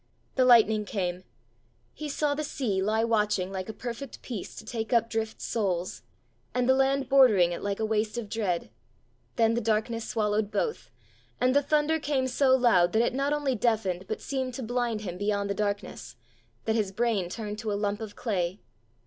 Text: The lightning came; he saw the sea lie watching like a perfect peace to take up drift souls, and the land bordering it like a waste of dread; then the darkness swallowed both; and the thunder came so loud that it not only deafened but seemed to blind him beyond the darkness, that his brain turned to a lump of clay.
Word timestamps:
The 0.33 0.45
lightning 0.45 0.83
came; 0.83 1.25
he 1.93 2.09
saw 2.09 2.33
the 2.33 2.43
sea 2.43 2.81
lie 2.81 3.03
watching 3.03 3.51
like 3.51 3.69
a 3.69 3.71
perfect 3.71 4.23
peace 4.23 4.55
to 4.55 4.65
take 4.65 4.91
up 4.91 5.11
drift 5.11 5.39
souls, 5.39 6.01
and 6.55 6.67
the 6.67 6.73
land 6.73 7.07
bordering 7.07 7.51
it 7.51 7.61
like 7.61 7.79
a 7.79 7.85
waste 7.85 8.17
of 8.17 8.27
dread; 8.27 8.71
then 9.35 9.53
the 9.53 9.61
darkness 9.61 10.09
swallowed 10.09 10.49
both; 10.49 10.89
and 11.39 11.55
the 11.55 11.61
thunder 11.61 11.99
came 11.99 12.27
so 12.27 12.55
loud 12.55 12.93
that 12.93 13.03
it 13.03 13.13
not 13.13 13.31
only 13.31 13.53
deafened 13.53 14.07
but 14.07 14.21
seemed 14.23 14.55
to 14.55 14.63
blind 14.63 15.01
him 15.01 15.19
beyond 15.19 15.51
the 15.51 15.53
darkness, 15.53 16.15
that 16.65 16.73
his 16.75 16.91
brain 16.91 17.29
turned 17.29 17.59
to 17.59 17.71
a 17.71 17.75
lump 17.77 18.01
of 18.01 18.15
clay. 18.15 18.59